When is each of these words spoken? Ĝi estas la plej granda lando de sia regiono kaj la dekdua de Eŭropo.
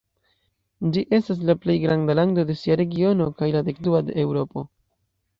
Ĝi 0.93 1.01
estas 1.17 1.41
la 1.49 1.55
plej 1.65 1.75
granda 1.83 2.15
lando 2.19 2.45
de 2.51 2.55
sia 2.61 2.77
regiono 2.81 3.27
kaj 3.41 3.49
la 3.57 3.61
dekdua 3.69 4.01
de 4.09 4.17
Eŭropo. 4.23 4.65